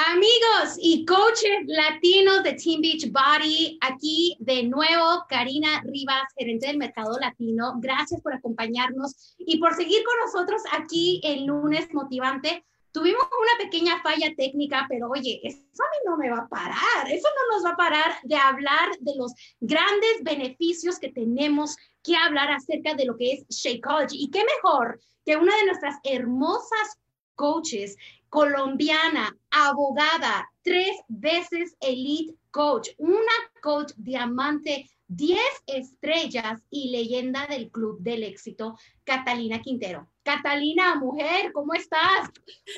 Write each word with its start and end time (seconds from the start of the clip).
Amigos 0.00 0.76
y 0.80 1.04
coaches 1.04 1.66
latinos 1.66 2.44
de 2.44 2.52
Team 2.52 2.80
Beach 2.80 3.10
Body, 3.10 3.78
aquí 3.80 4.36
de 4.38 4.62
nuevo 4.62 5.24
Karina 5.28 5.82
Rivas, 5.84 6.22
gerente 6.38 6.68
del 6.68 6.78
mercado 6.78 7.18
latino. 7.18 7.74
Gracias 7.80 8.22
por 8.22 8.32
acompañarnos 8.32 9.34
y 9.38 9.58
por 9.58 9.74
seguir 9.74 10.04
con 10.04 10.14
nosotros 10.24 10.62
aquí 10.72 11.20
el 11.24 11.46
lunes 11.46 11.92
motivante. 11.92 12.64
Tuvimos 12.92 13.24
una 13.24 13.64
pequeña 13.64 14.00
falla 14.00 14.32
técnica, 14.36 14.86
pero 14.88 15.08
oye, 15.10 15.40
eso 15.42 15.58
a 15.58 15.90
mí 15.90 15.98
no 16.06 16.16
me 16.16 16.30
va 16.30 16.44
a 16.44 16.48
parar, 16.48 17.10
eso 17.10 17.28
no 17.36 17.56
nos 17.56 17.64
va 17.64 17.70
a 17.70 17.76
parar 17.76 18.12
de 18.22 18.36
hablar 18.36 18.90
de 19.00 19.16
los 19.16 19.32
grandes 19.60 20.22
beneficios 20.22 21.00
que 21.00 21.10
tenemos 21.10 21.76
que 22.04 22.16
hablar 22.16 22.52
acerca 22.52 22.94
de 22.94 23.04
lo 23.04 23.16
que 23.16 23.32
es 23.32 23.48
Shakeology. 23.48 24.16
Y 24.22 24.30
qué 24.30 24.44
mejor 24.44 25.00
que 25.26 25.36
una 25.36 25.56
de 25.56 25.66
nuestras 25.66 25.96
hermosas 26.04 26.98
coaches 27.38 27.96
colombiana, 28.28 29.36
abogada, 29.50 30.48
tres 30.62 30.96
veces 31.08 31.76
elite 31.80 32.34
coach, 32.50 32.90
una 32.98 33.32
coach 33.62 33.92
diamante, 33.96 34.88
10 35.08 35.40
estrellas 35.66 36.60
y 36.68 36.90
leyenda 36.90 37.46
del 37.46 37.70
Club 37.70 37.98
del 38.00 38.22
Éxito, 38.22 38.76
Catalina 39.04 39.60
Quintero. 39.60 40.06
Catalina, 40.22 40.96
mujer, 40.96 41.52
¿cómo 41.52 41.72
estás? 41.72 42.28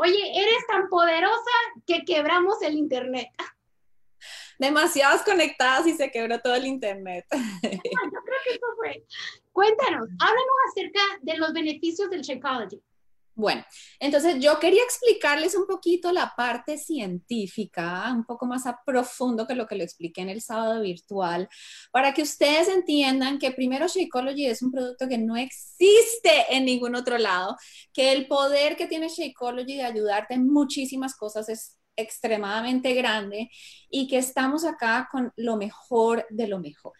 Oye, 0.00 0.40
eres 0.40 0.66
tan 0.68 0.88
poderosa 0.88 1.50
que 1.86 2.04
quebramos 2.04 2.62
el 2.62 2.74
Internet. 2.74 3.28
Demasiadas 4.60 5.24
conectadas 5.24 5.86
y 5.86 5.94
se 5.94 6.10
quebró 6.10 6.38
todo 6.38 6.54
el 6.54 6.66
Internet. 6.66 7.24
Yo 7.32 7.70
creo 7.70 8.40
que 8.44 8.50
eso 8.50 8.66
fue. 8.76 9.04
Cuéntanos, 9.52 10.08
háblanos 10.20 10.56
acerca 10.70 11.00
de 11.22 11.36
los 11.36 11.52
beneficios 11.52 12.10
del 12.10 12.20
Shakeology. 12.20 12.80
Bueno, 13.40 13.64
entonces 13.98 14.36
yo 14.38 14.58
quería 14.58 14.82
explicarles 14.82 15.54
un 15.54 15.66
poquito 15.66 16.12
la 16.12 16.34
parte 16.36 16.76
científica, 16.76 18.12
un 18.12 18.24
poco 18.26 18.44
más 18.44 18.66
a 18.66 18.78
profundo 18.84 19.46
que 19.46 19.54
lo 19.54 19.66
que 19.66 19.76
lo 19.76 19.82
expliqué 19.82 20.20
en 20.20 20.28
el 20.28 20.42
sábado 20.42 20.82
virtual, 20.82 21.48
para 21.90 22.12
que 22.12 22.20
ustedes 22.20 22.68
entiendan 22.68 23.38
que 23.38 23.52
primero 23.52 23.86
Shakeology 23.88 24.44
es 24.46 24.60
un 24.60 24.70
producto 24.70 25.08
que 25.08 25.16
no 25.16 25.36
existe 25.36 26.30
en 26.50 26.66
ningún 26.66 26.94
otro 26.94 27.16
lado, 27.16 27.56
que 27.94 28.12
el 28.12 28.28
poder 28.28 28.76
que 28.76 28.86
tiene 28.86 29.08
Shakeology 29.08 29.76
de 29.76 29.84
ayudarte 29.84 30.34
en 30.34 30.46
muchísimas 30.46 31.16
cosas 31.16 31.48
es 31.48 31.78
extremadamente 31.96 32.92
grande 32.92 33.48
y 33.88 34.06
que 34.06 34.18
estamos 34.18 34.64
acá 34.66 35.08
con 35.10 35.32
lo 35.36 35.56
mejor 35.56 36.26
de 36.28 36.46
lo 36.46 36.58
mejor. 36.58 36.99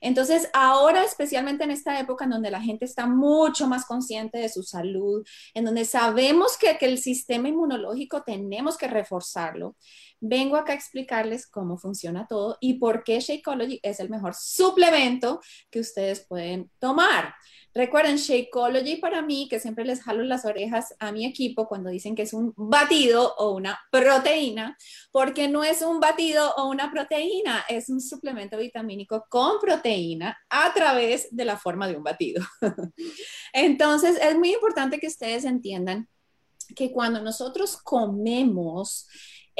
Entonces, 0.00 0.48
ahora, 0.52 1.04
especialmente 1.04 1.64
en 1.64 1.70
esta 1.70 1.98
época 2.00 2.24
en 2.24 2.30
donde 2.30 2.50
la 2.50 2.60
gente 2.60 2.84
está 2.84 3.06
mucho 3.06 3.66
más 3.66 3.84
consciente 3.84 4.38
de 4.38 4.48
su 4.48 4.62
salud, 4.62 5.26
en 5.54 5.64
donde 5.64 5.84
sabemos 5.84 6.56
que, 6.56 6.78
el 6.80 6.98
sistema 6.98 7.48
inmunológico 7.48 8.22
tenemos 8.22 8.78
que 8.78 8.88
reforzarlo, 8.88 9.76
vengo 10.20 10.56
acá 10.56 10.72
a 10.72 10.76
explicarles 10.76 11.46
cómo 11.46 11.76
funciona 11.76 12.26
todo 12.26 12.56
y 12.60 12.74
por 12.74 13.04
qué 13.04 13.20
Shakeology 13.20 13.80
es 13.82 14.00
el 14.00 14.08
mejor 14.08 14.34
suplemento 14.34 15.40
que 15.70 15.80
ustedes 15.80 16.26
pueden 16.26 16.70
tomar. 16.78 17.34
Recuerden, 17.72 18.16
Shakeology 18.16 18.96
para 18.96 19.22
mí, 19.22 19.46
que 19.48 19.60
siempre 19.60 19.84
les 19.84 20.02
jalo 20.02 20.24
las 20.24 20.44
orejas 20.44 20.92
a 20.98 21.12
mi 21.12 21.24
equipo 21.24 21.68
cuando 21.68 21.88
dicen 21.88 22.16
que 22.16 22.22
es 22.22 22.32
un 22.32 22.52
batido 22.56 23.36
o 23.36 23.52
una 23.52 23.78
proteína, 23.92 24.76
porque 25.12 25.46
no 25.46 25.62
es 25.62 25.80
un 25.80 26.00
batido 26.00 26.52
o 26.56 26.68
una 26.68 26.90
proteína, 26.90 27.64
es 27.68 27.88
un 27.88 28.00
suplemento 28.00 28.58
vitamínico 28.58 29.24
con 29.28 29.59
proteína 29.60 30.38
a 30.48 30.72
través 30.74 31.28
de 31.30 31.44
la 31.44 31.56
forma 31.56 31.86
de 31.86 31.96
un 31.96 32.02
batido. 32.02 32.42
Entonces, 33.52 34.18
es 34.20 34.36
muy 34.36 34.52
importante 34.52 34.98
que 34.98 35.06
ustedes 35.06 35.44
entiendan 35.44 36.08
que 36.74 36.90
cuando 36.92 37.20
nosotros 37.20 37.76
comemos, 37.76 39.06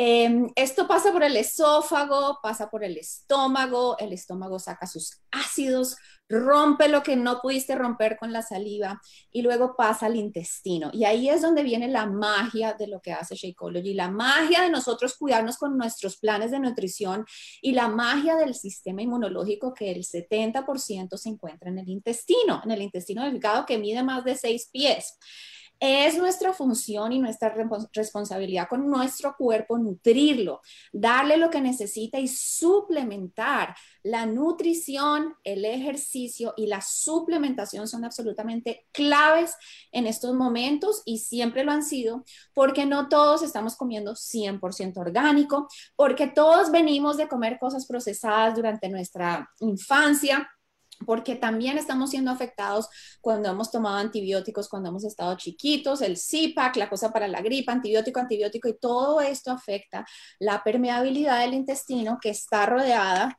Em, 0.03 0.51
esto 0.56 0.89
pasa 0.89 1.12
por 1.12 1.23
el 1.23 1.37
esófago, 1.37 2.39
pasa 2.43 2.71
por 2.71 2.84
el 2.84 2.97
estómago, 2.97 3.98
el 3.98 4.15
estómago 4.15 4.59
saca 4.59 4.87
sus 4.87 5.21
ácidos, 5.31 5.95
rompe 6.31 6.88
lo 6.88 7.03
que 7.03 7.16
no 7.16 7.41
pudiste 7.41 7.75
romper 7.75 8.16
con 8.16 8.32
la 8.32 8.43
saliva 8.43 9.00
y 9.32 9.43
luego 9.43 9.75
pasa 9.77 10.06
al 10.06 10.16
intestino. 10.16 10.91
Y 10.93 11.05
ahí 11.05 11.28
es 11.28 11.43
donde 11.43 11.65
viene 11.65 11.88
la 11.88 12.06
magia 12.06 12.75
de 12.75 12.87
lo 12.87 13.00
que 13.00 13.12
hace 13.12 13.34
Shakeology, 13.34 13.94
la 13.94 14.10
magia 14.10 14.62
de 14.62 14.71
nosotros 14.71 15.16
cuidarnos 15.19 15.59
con 15.59 15.77
nuestros 15.77 16.16
planes 16.19 16.53
de 16.53 16.60
nutrición 16.60 17.27
y 17.60 17.72
la 17.72 17.88
magia 17.88 18.37
del 18.37 18.55
sistema 18.55 19.03
inmunológico 19.03 19.75
que 19.75 19.91
el 19.91 20.05
70% 20.05 21.16
se 21.16 21.28
encuentra 21.28 21.69
en 21.69 21.78
el 21.78 21.88
intestino, 21.88 22.62
en 22.65 22.71
el 22.71 22.82
intestino 22.82 23.25
delgado 23.25 23.66
que 23.66 23.78
mide 23.78 24.05
más 24.05 24.25
de 24.25 24.37
6 24.37 24.71
pies. 24.72 25.19
Es 25.83 26.19
nuestra 26.19 26.53
función 26.53 27.11
y 27.11 27.19
nuestra 27.19 27.55
responsabilidad 27.95 28.69
con 28.69 28.87
nuestro 28.87 29.35
cuerpo 29.35 29.79
nutrirlo, 29.79 30.61
darle 30.93 31.39
lo 31.39 31.49
que 31.49 31.63
necesita 31.63 32.19
y 32.19 32.29
suplementar. 32.29 33.75
La 34.03 34.27
nutrición, 34.27 35.35
el 35.43 35.65
ejercicio 35.65 36.53
y 36.59 36.67
la 36.67 36.83
suplementación 36.83 37.89
son 37.89 38.05
absolutamente 38.05 38.87
claves 38.93 39.57
en 39.91 40.07
estos 40.07 40.35
momentos 40.35 41.01
y 41.07 41.17
siempre 41.17 41.65
lo 41.65 41.73
han 41.73 41.83
sido 41.83 42.25
porque 42.53 42.85
no 42.85 43.09
todos 43.09 43.43
estamos 43.43 43.75
comiendo 43.75 44.15
100% 44.15 44.99
orgánico, 44.99 45.67
porque 45.97 46.27
todos 46.27 46.71
venimos 46.71 47.17
de 47.17 47.27
comer 47.27 47.59
cosas 47.59 47.87
procesadas 47.87 48.55
durante 48.55 48.91
nuestra 48.91 49.51
infancia 49.61 50.47
porque 51.06 51.37
también 51.37 51.78
estamos 51.78 52.11
siendo 52.11 52.31
afectados 52.31 52.88
cuando 53.21 53.50
hemos 53.50 53.71
tomado 53.71 53.97
antibióticos, 53.97 54.69
cuando 54.69 54.91
hemos 54.91 55.05
estado 55.05 55.37
chiquitos, 55.37 56.03
el 56.03 56.16
CIPAC, 56.16 56.77
la 56.77 56.88
cosa 56.88 57.12
para 57.12 57.28
la 57.28 57.41
gripa, 57.41 57.72
antibiótico, 57.72 58.21
antibiótico, 58.21 58.69
y 58.69 58.78
todo 58.78 59.21
esto 59.21 59.50
afecta 59.50 60.06
la 60.38 60.62
permeabilidad 60.62 61.41
del 61.41 61.55
intestino 61.55 62.19
que 62.21 62.31
está 62.31 62.66
rodeada 62.66 63.38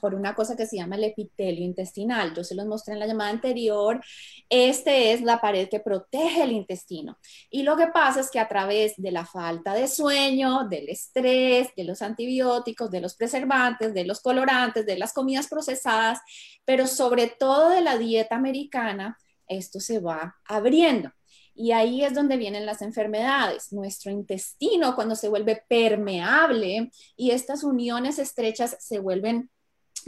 por 0.00 0.14
una 0.14 0.34
cosa 0.34 0.56
que 0.56 0.66
se 0.66 0.76
llama 0.76 0.96
el 0.96 1.04
epitelio 1.04 1.64
intestinal. 1.64 2.34
Yo 2.34 2.44
se 2.44 2.54
los 2.54 2.66
mostré 2.66 2.94
en 2.94 3.00
la 3.00 3.06
llamada 3.06 3.30
anterior. 3.30 4.00
Este 4.48 5.12
es 5.12 5.22
la 5.22 5.40
pared 5.40 5.68
que 5.68 5.80
protege 5.80 6.42
el 6.42 6.52
intestino. 6.52 7.18
Y 7.50 7.62
lo 7.62 7.76
que 7.76 7.88
pasa 7.88 8.20
es 8.20 8.30
que 8.30 8.40
a 8.40 8.48
través 8.48 8.94
de 8.96 9.10
la 9.12 9.24
falta 9.24 9.74
de 9.74 9.88
sueño, 9.88 10.68
del 10.68 10.88
estrés, 10.88 11.68
de 11.76 11.84
los 11.84 12.02
antibióticos, 12.02 12.90
de 12.90 13.00
los 13.00 13.14
preservantes, 13.14 13.94
de 13.94 14.04
los 14.04 14.20
colorantes, 14.20 14.86
de 14.86 14.98
las 14.98 15.12
comidas 15.12 15.48
procesadas, 15.48 16.18
pero 16.64 16.86
sobre 16.86 17.28
todo 17.28 17.70
de 17.70 17.80
la 17.80 17.98
dieta 17.98 18.36
americana, 18.36 19.16
esto 19.46 19.80
se 19.80 20.00
va 20.00 20.36
abriendo. 20.44 21.10
Y 21.58 21.72
ahí 21.72 22.04
es 22.04 22.14
donde 22.14 22.36
vienen 22.36 22.66
las 22.66 22.82
enfermedades. 22.82 23.72
Nuestro 23.72 24.12
intestino, 24.12 24.94
cuando 24.94 25.16
se 25.16 25.28
vuelve 25.28 25.64
permeable 25.68 26.92
y 27.16 27.32
estas 27.32 27.64
uniones 27.64 28.20
estrechas 28.20 28.76
se 28.78 29.00
vuelven 29.00 29.50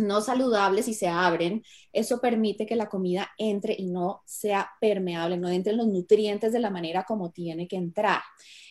no 0.00 0.20
saludables 0.20 0.88
y 0.88 0.94
se 0.94 1.08
abren, 1.08 1.62
eso 1.92 2.20
permite 2.20 2.66
que 2.66 2.76
la 2.76 2.88
comida 2.88 3.30
entre 3.38 3.74
y 3.78 3.86
no 3.86 4.22
sea 4.24 4.70
permeable, 4.80 5.36
no 5.36 5.48
entren 5.48 5.76
los 5.76 5.86
nutrientes 5.86 6.52
de 6.52 6.60
la 6.60 6.70
manera 6.70 7.04
como 7.04 7.30
tiene 7.30 7.68
que 7.68 7.76
entrar. 7.76 8.22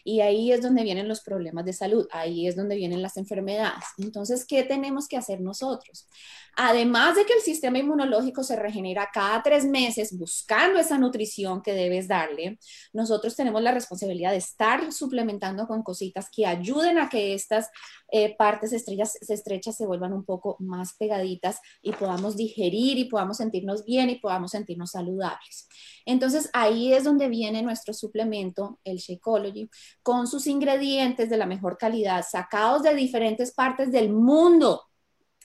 Y 0.03 0.21
ahí 0.21 0.51
es 0.51 0.61
donde 0.61 0.83
vienen 0.83 1.07
los 1.07 1.21
problemas 1.21 1.65
de 1.65 1.73
salud, 1.73 2.07
ahí 2.11 2.47
es 2.47 2.55
donde 2.55 2.75
vienen 2.75 3.01
las 3.01 3.17
enfermedades. 3.17 3.83
Entonces, 3.97 4.45
¿qué 4.45 4.63
tenemos 4.63 5.07
que 5.07 5.17
hacer 5.17 5.41
nosotros? 5.41 6.07
Además 6.55 7.15
de 7.15 7.25
que 7.25 7.33
el 7.33 7.41
sistema 7.41 7.77
inmunológico 7.77 8.43
se 8.43 8.55
regenera 8.55 9.09
cada 9.13 9.41
tres 9.43 9.65
meses 9.65 10.17
buscando 10.17 10.79
esa 10.79 10.97
nutrición 10.97 11.61
que 11.61 11.73
debes 11.73 12.07
darle, 12.07 12.59
nosotros 12.91 13.35
tenemos 13.35 13.61
la 13.61 13.71
responsabilidad 13.71 14.31
de 14.31 14.37
estar 14.37 14.91
suplementando 14.91 15.67
con 15.67 15.83
cositas 15.83 16.27
que 16.29 16.45
ayuden 16.45 16.97
a 16.97 17.07
que 17.07 17.33
estas 17.33 17.69
eh, 18.11 18.35
partes 18.35 18.73
estrellas, 18.73 19.17
estrechas 19.29 19.77
se 19.77 19.85
vuelvan 19.85 20.13
un 20.13 20.25
poco 20.25 20.55
más 20.59 20.93
y 21.23 21.91
podamos 21.93 22.35
digerir 22.35 22.97
y 22.97 23.05
podamos 23.05 23.37
sentirnos 23.37 23.83
bien 23.85 24.09
y 24.09 24.19
podamos 24.19 24.51
sentirnos 24.51 24.91
saludables. 24.91 25.67
Entonces 26.05 26.49
ahí 26.53 26.93
es 26.93 27.03
donde 27.03 27.29
viene 27.29 27.61
nuestro 27.61 27.93
suplemento, 27.93 28.79
el 28.83 28.97
Shakeology, 28.97 29.69
con 30.03 30.27
sus 30.27 30.47
ingredientes 30.47 31.29
de 31.29 31.37
la 31.37 31.45
mejor 31.45 31.77
calidad, 31.77 32.25
sacados 32.29 32.83
de 32.83 32.95
diferentes 32.95 33.53
partes 33.53 33.91
del 33.91 34.11
mundo 34.11 34.88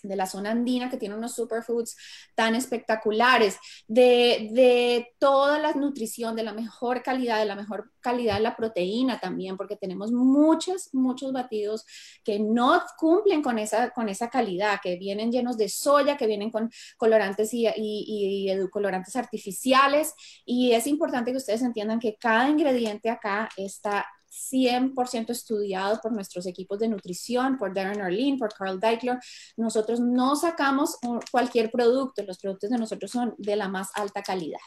de 0.05 0.17
la 0.17 0.27
zona 0.27 0.51
andina 0.51 0.91
que 0.91 0.97
tiene 0.97 1.15
unos 1.15 1.35
superfoods 1.35 1.97
tan 2.35 2.55
espectaculares, 2.55 3.59
de, 3.89 5.09
toda 5.19 5.59
la 5.59 5.73
nutrición, 5.73 6.37
de 6.37 6.43
la 6.43 6.53
mejor 6.53 7.03
calidad, 7.03 7.39
de 7.39 7.47
la 7.47 7.57
mejor 7.57 7.91
calidad 8.01 8.35
de 8.35 8.43
la 8.43 8.57
proteína 8.57 9.19
también, 9.19 9.57
porque 9.57 9.77
tenemos 9.77 10.13
muchos, 10.13 10.91
muchos 10.93 11.33
batidos 11.33 11.85
que 12.23 12.39
no 12.39 12.83
cumplen 12.99 13.43
con 13.43 13.59
esa, 13.59 13.91
con 13.91 14.09
esa 14.09 14.29
calidad, 14.29 14.81
que 14.83 14.97
vienen 14.97 15.33
llenos 15.33 15.57
de 15.57 15.69
soya, 15.69 16.17
que 16.17 16.27
vienen 16.27 16.51
con 16.51 16.71
colorantes 16.97 17.55
y, 17.55 17.67
y, 17.67 18.51
y 18.51 18.69
colorantes 18.69 19.17
artificiales. 19.17 20.15
Y 20.45 20.73
es 20.73 20.87
importante 20.87 21.31
que 21.31 21.39
ustedes 21.39 21.63
entiendan 21.63 21.99
que 21.99 22.17
cada 22.21 22.49
ingrediente 22.49 23.11
acá 23.11 23.49
está 23.57 24.07
100% 24.35 25.31
estudiado 25.31 26.01
por 26.01 26.13
nuestros 26.13 26.47
equipos 26.47 26.79
de 26.79 26.89
nutrición, 26.89 27.57
por 27.57 27.73
Darren 27.73 28.01
Arlene, 28.01 28.39
por 28.39 28.53
Carl 28.53 28.81
Deichler. 28.81 29.19
Nosotros 29.57 30.01
no 30.01 30.35
sacamos 30.37 30.97
cualquier 31.31 31.71
producto, 31.71 32.23
los 32.25 32.39
productos 32.39 32.71
de 32.71 32.79
nosotros 32.79 33.11
son 33.11 33.35
de 33.39 33.57
la 33.57 33.69
más 33.69 33.91
alta 33.95 34.23
calidad. 34.23 34.59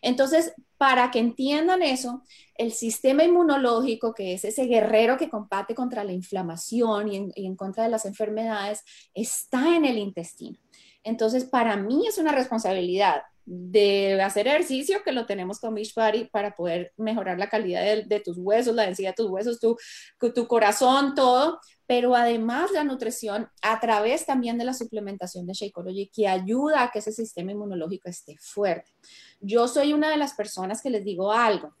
Entonces, 0.00 0.52
para 0.76 1.10
que 1.10 1.20
entiendan 1.20 1.82
eso, 1.82 2.22
el 2.56 2.72
sistema 2.72 3.22
inmunológico, 3.24 4.12
que 4.12 4.34
es 4.34 4.44
ese 4.44 4.64
guerrero 4.64 5.16
que 5.16 5.30
combate 5.30 5.74
contra 5.74 6.02
la 6.04 6.12
inflamación 6.12 7.08
y 7.12 7.46
en 7.46 7.56
contra 7.56 7.84
de 7.84 7.90
las 7.90 8.04
enfermedades, 8.04 8.82
está 9.14 9.76
en 9.76 9.84
el 9.84 9.98
intestino. 9.98 10.58
Entonces, 11.04 11.44
para 11.44 11.76
mí 11.76 12.06
es 12.06 12.18
una 12.18 12.32
responsabilidad 12.32 13.22
de 13.44 14.20
hacer 14.22 14.46
ejercicio, 14.46 15.02
que 15.04 15.12
lo 15.12 15.26
tenemos 15.26 15.58
con 15.58 15.74
Beachbody 15.74 16.26
para 16.26 16.54
poder 16.54 16.92
mejorar 16.96 17.38
la 17.38 17.48
calidad 17.48 17.82
de, 18.04 18.20
tus 18.20 18.38
huesos, 18.38 18.74
la 18.74 18.84
densidad 18.84 19.10
de 19.10 19.22
tus 19.22 19.30
huesos, 19.30 19.58
tu, 19.58 19.76
tu 20.32 20.46
corazón, 20.46 21.14
todo, 21.14 21.60
pero 21.86 22.14
además 22.14 22.70
la 22.70 22.84
nutrición 22.84 23.48
a 23.62 23.80
través 23.80 24.24
también 24.26 24.58
de 24.58 24.64
la 24.64 24.74
suplementación 24.74 25.46
de 25.46 25.54
Shakeology 25.54 26.10
que 26.14 26.28
ayuda 26.28 26.82
a 26.82 26.90
que 26.90 27.00
ese 27.00 27.12
sistema 27.12 27.52
inmunológico 27.52 28.08
esté 28.08 28.36
fuerte. 28.40 28.92
Yo 29.40 29.68
soy 29.68 29.92
una 29.92 30.08
de 30.08 30.16
las 30.16 30.34
personas 30.34 30.80
que 30.80 30.90
les 30.90 31.04
digo 31.04 31.32
algo, 31.32 31.74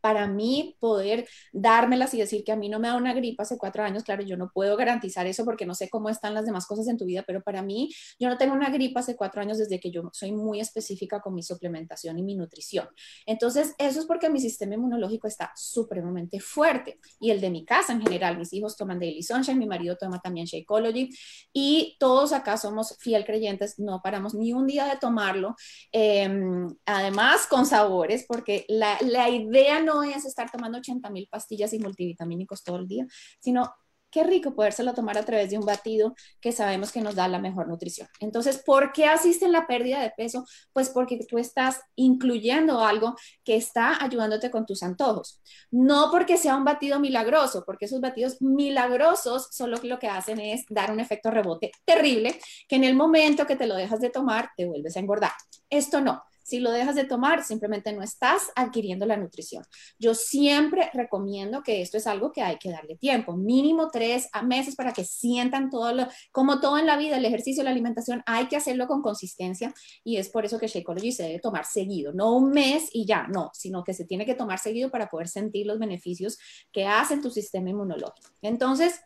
para 0.00 0.26
mí 0.26 0.76
poder 0.80 1.28
dármelas 1.52 2.14
y 2.14 2.18
decir 2.18 2.44
que 2.44 2.52
a 2.52 2.56
mí 2.56 2.68
no 2.68 2.78
me 2.78 2.88
da 2.88 2.96
una 2.96 3.14
gripa 3.14 3.42
hace 3.42 3.58
cuatro 3.58 3.82
años, 3.82 4.04
claro, 4.04 4.22
yo 4.22 4.36
no 4.36 4.50
puedo 4.52 4.76
garantizar 4.76 5.26
eso 5.26 5.44
porque 5.44 5.66
no 5.66 5.74
sé 5.74 5.88
cómo 5.88 6.08
están 6.08 6.34
las 6.34 6.46
demás 6.46 6.66
cosas 6.66 6.88
en 6.88 6.96
tu 6.96 7.04
vida, 7.04 7.24
pero 7.26 7.42
para 7.42 7.62
mí 7.62 7.90
yo 8.18 8.28
no 8.28 8.38
tengo 8.38 8.54
una 8.54 8.70
gripa 8.70 9.00
hace 9.00 9.16
cuatro 9.16 9.40
años 9.40 9.58
desde 9.58 9.80
que 9.80 9.90
yo 9.90 10.10
soy 10.12 10.32
muy 10.32 10.60
específica 10.60 11.20
con 11.20 11.34
mi 11.34 11.42
suplementación 11.42 12.18
y 12.18 12.22
mi 12.22 12.34
nutrición. 12.34 12.88
Entonces, 13.26 13.74
eso 13.78 14.00
es 14.00 14.06
porque 14.06 14.30
mi 14.30 14.40
sistema 14.40 14.74
inmunológico 14.74 15.26
está 15.26 15.52
supremamente 15.56 16.40
fuerte 16.40 16.98
y 17.18 17.30
el 17.30 17.40
de 17.40 17.50
mi 17.50 17.64
casa 17.64 17.92
en 17.92 18.00
general. 18.00 18.38
Mis 18.38 18.52
hijos 18.52 18.76
toman 18.76 18.98
Daily 18.98 19.22
Sunshine, 19.22 19.58
mi 19.58 19.66
marido 19.66 19.96
toma 19.96 20.20
también 20.20 20.46
Shakeology 20.46 21.10
y 21.52 21.96
todos 21.98 22.32
acá 22.32 22.56
somos 22.56 22.96
fiel 22.98 23.24
creyentes, 23.24 23.78
no 23.78 24.00
paramos 24.02 24.34
ni 24.34 24.52
un 24.52 24.66
día 24.66 24.86
de 24.86 24.96
tomarlo. 24.96 25.56
Em, 25.92 26.68
además, 26.86 27.46
con 27.46 27.66
sabores, 27.66 28.24
porque 28.26 28.64
la, 28.68 28.98
la 29.02 29.28
idea 29.28 29.80
no 29.80 29.89
no 29.90 30.02
es 30.02 30.24
estar 30.24 30.50
tomando 30.50 30.78
80 30.78 31.10
mil 31.10 31.28
pastillas 31.30 31.72
y 31.72 31.78
multivitamínicos 31.78 32.62
todo 32.62 32.76
el 32.76 32.86
día, 32.86 33.06
sino 33.40 33.74
qué 34.10 34.24
rico 34.24 34.54
podérselo 34.54 34.92
tomar 34.92 35.16
a 35.18 35.24
través 35.24 35.50
de 35.50 35.58
un 35.58 35.64
batido 35.64 36.14
que 36.40 36.52
sabemos 36.52 36.92
que 36.92 37.00
nos 37.00 37.14
da 37.14 37.28
la 37.28 37.38
mejor 37.38 37.68
nutrición. 37.68 38.08
Entonces, 38.18 38.62
¿por 38.64 38.92
qué 38.92 39.06
asiste 39.06 39.44
en 39.44 39.52
la 39.52 39.66
pérdida 39.66 40.00
de 40.00 40.10
peso? 40.10 40.44
Pues 40.72 40.90
porque 40.90 41.20
tú 41.28 41.38
estás 41.38 41.80
incluyendo 41.94 42.80
algo 42.80 43.14
que 43.44 43.56
está 43.56 44.02
ayudándote 44.02 44.50
con 44.50 44.66
tus 44.66 44.82
antojos. 44.82 45.40
No 45.70 46.10
porque 46.10 46.36
sea 46.36 46.56
un 46.56 46.64
batido 46.64 46.98
milagroso, 46.98 47.62
porque 47.64 47.84
esos 47.84 48.00
batidos 48.00 48.42
milagrosos 48.42 49.48
solo 49.52 49.76
lo 49.82 49.98
que 49.98 50.08
hacen 50.08 50.40
es 50.40 50.64
dar 50.68 50.90
un 50.90 51.00
efecto 51.00 51.30
rebote 51.30 51.70
terrible 51.84 52.38
que 52.68 52.76
en 52.76 52.84
el 52.84 52.94
momento 52.94 53.46
que 53.46 53.56
te 53.56 53.66
lo 53.66 53.76
dejas 53.76 54.00
de 54.00 54.10
tomar 54.10 54.50
te 54.56 54.66
vuelves 54.66 54.96
a 54.96 55.00
engordar. 55.00 55.32
Esto 55.68 56.00
no. 56.00 56.22
Si 56.42 56.60
lo 56.60 56.70
dejas 56.70 56.94
de 56.94 57.04
tomar, 57.04 57.44
simplemente 57.44 57.92
no 57.92 58.02
estás 58.02 58.50
adquiriendo 58.56 59.06
la 59.06 59.16
nutrición. 59.16 59.64
Yo 59.98 60.14
siempre 60.14 60.90
recomiendo 60.92 61.62
que 61.62 61.82
esto 61.82 61.96
es 61.96 62.06
algo 62.06 62.32
que 62.32 62.42
hay 62.42 62.58
que 62.58 62.70
darle 62.70 62.96
tiempo, 62.96 63.36
mínimo 63.36 63.88
tres 63.90 64.28
meses 64.44 64.76
para 64.76 64.92
que 64.92 65.04
sientan 65.04 65.70
todo 65.70 65.92
lo, 65.92 66.06
como 66.32 66.60
todo 66.60 66.78
en 66.78 66.86
la 66.86 66.96
vida, 66.96 67.16
el 67.16 67.24
ejercicio, 67.24 67.62
la 67.62 67.70
alimentación, 67.70 68.22
hay 68.26 68.46
que 68.46 68.56
hacerlo 68.56 68.86
con 68.86 69.02
consistencia 69.02 69.72
y 70.04 70.16
es 70.16 70.28
por 70.28 70.44
eso 70.44 70.58
que 70.58 70.66
Shakeology 70.66 71.12
se 71.12 71.24
debe 71.24 71.38
tomar 71.40 71.64
seguido, 71.64 72.12
no 72.12 72.36
un 72.36 72.50
mes 72.50 72.88
y 72.92 73.06
ya, 73.06 73.26
no, 73.28 73.50
sino 73.54 73.84
que 73.84 73.94
se 73.94 74.04
tiene 74.04 74.26
que 74.26 74.34
tomar 74.34 74.58
seguido 74.58 74.90
para 74.90 75.08
poder 75.08 75.28
sentir 75.28 75.66
los 75.66 75.78
beneficios 75.78 76.38
que 76.72 76.86
hace 76.86 77.18
tu 77.18 77.30
sistema 77.30 77.70
inmunológico. 77.70 78.30
Entonces, 78.42 79.00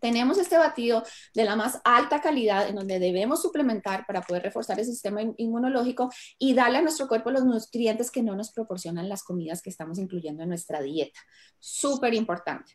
tenemos 0.00 0.38
este 0.38 0.58
batido 0.58 1.02
de 1.34 1.44
la 1.44 1.56
más 1.56 1.80
alta 1.84 2.20
calidad 2.20 2.68
en 2.68 2.76
donde 2.76 2.98
debemos 2.98 3.42
suplementar 3.42 4.06
para 4.06 4.22
poder 4.22 4.42
reforzar 4.42 4.78
el 4.78 4.86
sistema 4.86 5.20
inmunológico 5.36 6.10
y 6.38 6.54
darle 6.54 6.78
a 6.78 6.82
nuestro 6.82 7.08
cuerpo 7.08 7.30
los 7.30 7.44
nutrientes 7.44 8.10
que 8.10 8.22
no 8.22 8.34
nos 8.34 8.52
proporcionan 8.52 9.08
las 9.08 9.22
comidas 9.22 9.62
que 9.62 9.70
estamos 9.70 9.98
incluyendo 9.98 10.42
en 10.42 10.48
nuestra 10.48 10.80
dieta. 10.80 11.20
Súper 11.58 12.14
importante. 12.14 12.72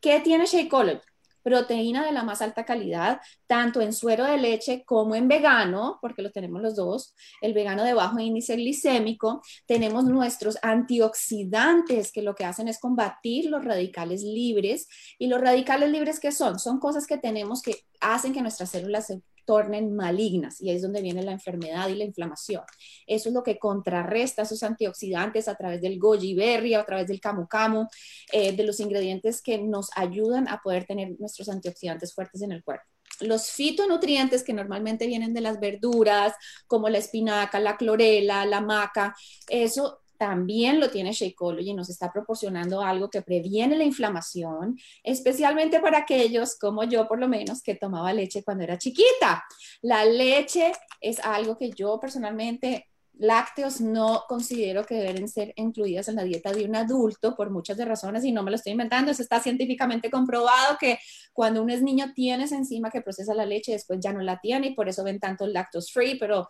¿Qué 0.00 0.20
tiene 0.20 0.46
Shakeology? 0.46 1.09
Proteína 1.42 2.04
de 2.04 2.12
la 2.12 2.22
más 2.22 2.42
alta 2.42 2.64
calidad, 2.64 3.20
tanto 3.46 3.80
en 3.80 3.92
suero 3.92 4.24
de 4.24 4.38
leche 4.38 4.84
como 4.84 5.14
en 5.14 5.28
vegano, 5.28 5.98
porque 6.00 6.22
lo 6.22 6.30
tenemos 6.30 6.62
los 6.62 6.76
dos, 6.76 7.14
el 7.40 7.54
vegano 7.54 7.84
de 7.84 7.94
bajo 7.94 8.18
índice 8.18 8.56
glicémico, 8.56 9.42
tenemos 9.66 10.04
nuestros 10.04 10.58
antioxidantes 10.62 12.12
que 12.12 12.22
lo 12.22 12.34
que 12.34 12.44
hacen 12.44 12.68
es 12.68 12.78
combatir 12.78 13.46
los 13.50 13.64
radicales 13.64 14.22
libres. 14.22 14.88
¿Y 15.18 15.26
los 15.26 15.40
radicales 15.40 15.90
libres 15.90 16.20
qué 16.20 16.32
son? 16.32 16.58
Son 16.58 16.78
cosas 16.78 17.06
que 17.06 17.18
tenemos 17.18 17.62
que 17.62 17.76
hacen 18.00 18.32
que 18.32 18.42
nuestras 18.42 18.70
células 18.70 19.06
se 19.06 19.22
tornen 19.44 19.94
malignas 19.94 20.60
y 20.60 20.70
ahí 20.70 20.76
es 20.76 20.82
donde 20.82 21.02
viene 21.02 21.22
la 21.22 21.32
enfermedad 21.32 21.88
y 21.88 21.94
la 21.94 22.04
inflamación. 22.04 22.62
Eso 23.06 23.28
es 23.28 23.34
lo 23.34 23.42
que 23.42 23.58
contrarresta 23.58 24.42
esos 24.42 24.62
antioxidantes 24.62 25.48
a 25.48 25.54
través 25.54 25.80
del 25.80 25.98
goji 25.98 26.34
berry, 26.34 26.74
a 26.74 26.84
través 26.84 27.06
del 27.06 27.20
camu 27.20 27.46
camu, 27.46 27.86
eh, 28.32 28.52
de 28.52 28.64
los 28.64 28.80
ingredientes 28.80 29.42
que 29.42 29.58
nos 29.58 29.90
ayudan 29.96 30.48
a 30.48 30.60
poder 30.62 30.86
tener 30.86 31.18
nuestros 31.18 31.48
antioxidantes 31.48 32.14
fuertes 32.14 32.42
en 32.42 32.52
el 32.52 32.62
cuerpo. 32.62 32.84
Los 33.20 33.50
fitonutrientes 33.50 34.42
que 34.42 34.54
normalmente 34.54 35.06
vienen 35.06 35.34
de 35.34 35.42
las 35.42 35.60
verduras, 35.60 36.32
como 36.66 36.88
la 36.88 36.98
espinaca, 36.98 37.60
la 37.60 37.76
clorela, 37.76 38.46
la 38.46 38.60
maca, 38.60 39.14
eso 39.48 40.00
también 40.20 40.80
lo 40.80 40.90
tiene 40.90 41.12
Shakeology 41.12 41.72
nos 41.72 41.88
está 41.88 42.12
proporcionando 42.12 42.82
algo 42.82 43.08
que 43.08 43.22
previene 43.22 43.74
la 43.74 43.84
inflamación, 43.84 44.78
especialmente 45.02 45.80
para 45.80 46.00
aquellos 46.00 46.58
como 46.58 46.84
yo, 46.84 47.08
por 47.08 47.18
lo 47.18 47.26
menos, 47.26 47.62
que 47.62 47.74
tomaba 47.74 48.12
leche 48.12 48.44
cuando 48.44 48.64
era 48.64 48.76
chiquita. 48.76 49.42
La 49.80 50.04
leche 50.04 50.72
es 51.00 51.20
algo 51.20 51.56
que 51.56 51.70
yo 51.70 51.98
personalmente 51.98 52.88
lácteos 53.14 53.80
no 53.80 54.24
considero 54.28 54.84
que 54.84 54.96
deben 54.96 55.26
ser 55.26 55.54
incluidas 55.56 56.08
en 56.08 56.16
la 56.16 56.24
dieta 56.24 56.52
de 56.52 56.66
un 56.66 56.76
adulto 56.76 57.34
por 57.34 57.48
muchas 57.48 57.78
razones 57.78 58.22
y 58.22 58.30
no 58.30 58.42
me 58.42 58.50
lo 58.50 58.56
estoy 58.56 58.72
inventando, 58.72 59.12
eso 59.12 59.22
está 59.22 59.40
científicamente 59.40 60.10
comprobado 60.10 60.76
que 60.78 60.98
cuando 61.32 61.62
uno 61.62 61.72
es 61.72 61.82
niño 61.82 62.12
tienes 62.14 62.52
enzima 62.52 62.90
que 62.90 63.00
procesa 63.00 63.32
la 63.32 63.46
leche, 63.46 63.72
después 63.72 64.00
ya 64.02 64.12
no 64.12 64.20
la 64.20 64.38
tiene 64.38 64.66
y 64.66 64.74
por 64.74 64.86
eso 64.86 65.02
ven 65.02 65.18
tanto 65.18 65.46
lactose 65.46 65.90
free, 65.90 66.18
pero 66.18 66.46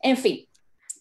en 0.00 0.16
fin, 0.16 0.48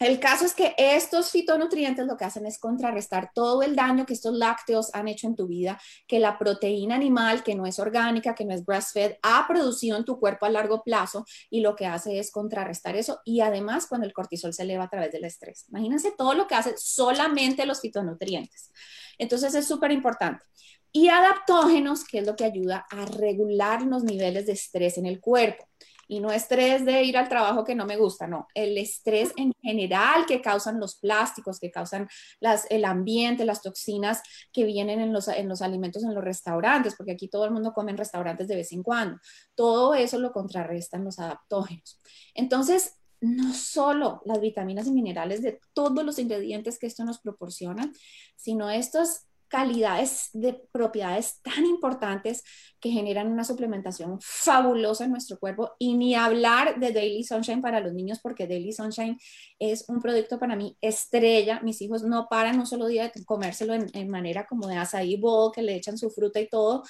el 0.02 0.20
caso 0.20 0.46
es 0.46 0.54
que 0.54 0.74
estos 0.78 1.30
fitonutrientes 1.30 2.08
lo 2.08 2.18
que 2.18 2.26
hacen 2.26 2.46
es 2.48 2.58
contrarrestar 2.58 3.32
todo 3.36 3.62
el 3.62 3.76
daño 3.76 4.06
que 4.06 4.14
estos 4.14 4.34
lácteos 4.34 4.90
han 4.94 5.08
hecho 5.08 5.28
en 5.28 5.36
tu 5.36 5.48
vida, 5.48 5.80
que 6.08 6.20
la 6.20 6.40
proteína 6.40 6.96
animal, 6.96 7.44
que 7.44 7.54
no 7.54 7.68
es 7.68 7.78
orgánica, 7.78 8.34
que 8.34 8.44
no 8.44 8.54
es 8.54 8.66
grass-fed, 8.66 9.18
ha 9.22 9.48
producido 9.48 9.98
en 9.98 10.06
tu 10.06 10.20
cuerpo 10.20 10.46
a 10.46 10.50
largo 10.50 10.84
plazo 10.84 11.26
y 11.50 11.62
lo 11.62 11.76
que 11.76 11.86
hace 11.86 12.18
es 12.18 12.32
contrarrestar 12.32 12.96
eso 12.96 13.22
y 13.26 13.42
además 13.42 13.86
cuando 13.86 14.08
el 14.08 14.14
cortisol 14.14 14.54
se 14.54 14.64
eleva 14.64 14.86
a 14.86 14.90
través 14.90 15.12
del 15.12 15.26
estrés. 15.26 15.66
Imagínense 15.70 16.14
todo 16.18 16.34
lo 16.34 16.48
que 16.48 16.56
hace 16.56 16.74
solamente 16.78 17.66
los 17.66 17.82
fitonutrientes. 17.82 18.72
Entonces 19.20 19.54
es 19.54 19.68
súper 19.68 19.92
importante. 19.92 20.44
Y 20.92 21.08
adaptógenos, 21.08 22.04
que 22.04 22.20
es 22.20 22.28
lo 22.28 22.36
que 22.36 22.44
ayuda 22.44 22.86
a 22.90 23.06
regular 23.06 23.84
los 23.84 24.04
niveles 24.04 24.48
de 24.48 24.54
estrés 24.54 24.98
en 24.98 25.06
el 25.06 25.22
cuerpo 25.22 25.68
y 26.12 26.20
no 26.20 26.30
estrés 26.30 26.84
de 26.84 27.04
ir 27.04 27.18
al 27.18 27.30
trabajo 27.30 27.64
que 27.64 27.74
no 27.74 27.86
me 27.86 27.96
gusta, 27.96 28.28
no, 28.28 28.46
el 28.54 28.78
estrés 28.78 29.32
en 29.38 29.54
general 29.62 30.26
que 30.26 30.42
causan 30.42 30.78
los 30.78 30.96
plásticos, 30.96 31.58
que 31.58 31.72
causan 31.72 32.10
las, 32.42 32.68
el 32.70 32.84
ambiente, 32.84 33.46
las 33.46 33.62
toxinas 33.62 34.22
que 34.52 34.66
vienen 34.66 35.00
en 35.00 35.14
los, 35.14 35.30
en 35.30 35.48
los 35.48 35.62
alimentos 35.62 36.04
en 36.04 36.14
los 36.14 36.22
restaurantes, 36.22 36.96
porque 36.98 37.14
aquí 37.14 37.30
todo 37.30 37.46
el 37.46 37.52
mundo 37.52 37.72
come 37.72 37.92
en 37.92 37.98
restaurantes 37.98 38.50
de 38.50 38.58
vez 38.58 38.74
en 38.74 38.84
cuando. 38.84 39.22
Todo 39.56 39.94
eso 39.94 40.20
lo 40.20 40.34
contrarrestan 40.34 41.06
los 41.06 41.18
adaptógenos. 41.18 41.98
Entonces, 42.36 42.98
no 43.22 43.54
solo 43.54 44.22
las 44.26 44.42
vitaminas 44.42 44.88
y 44.88 44.92
minerales 44.92 45.42
de 45.42 45.62
todos 45.72 46.04
los 46.04 46.20
ingredientes 46.20 46.78
que 46.78 46.88
esto 46.88 47.06
nos 47.06 47.20
proporciona, 47.20 47.90
sino 48.36 48.70
estos 48.70 49.28
calidades 49.52 50.30
de 50.32 50.54
propiedades 50.72 51.42
tan 51.44 51.66
importantes 51.66 52.42
que 52.80 52.90
generan 52.90 53.28
una 53.28 53.44
suplementación 53.44 54.18
fabulosa 54.22 55.04
en 55.04 55.12
nuestro 55.12 55.38
cuerpo 55.38 55.74
y 55.78 55.94
ni 55.96 56.16
hablar 56.16 56.80
de 56.80 56.94
Daily 56.94 57.26
Sunshine 57.26 57.62
para 57.62 57.82
los 57.82 57.94
niños 57.94 58.20
porque 58.24 58.48
Daily 58.48 58.72
Sunshine 58.72 59.20
es 59.60 59.90
un 59.90 60.02
producto 60.02 60.40
para 60.40 60.56
mí 60.56 60.78
estrella. 60.80 61.60
Mis 61.64 61.82
hijos 61.82 62.02
no 62.02 62.28
paran 62.30 62.60
un 62.60 62.66
solo 62.66 62.88
día 62.88 63.12
de 63.14 63.26
comérselo 63.26 63.74
en, 63.74 64.10
manera 64.10 64.48
como 64.48 64.68
de 64.68 64.78
açaí 64.78 65.18
bowl, 65.18 65.52
que 65.52 65.62
le 65.62 65.76
echan 65.76 65.98
su 65.98 66.10
fruta 66.10 66.40
y 66.40 66.48
todo, 66.48 66.84